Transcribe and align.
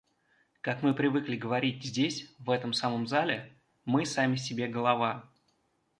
Как 0.61 0.81
мы 0.81 0.95
привыкли 0.95 1.35
говорить 1.35 1.83
здесь, 1.83 2.27
в 2.39 2.49
этом 2.49 2.73
самом 2.73 3.05
зале, 3.05 3.53
"мы 3.85 4.07
сами 4.07 4.35
себе 4.35 4.65
голова". 4.67 5.29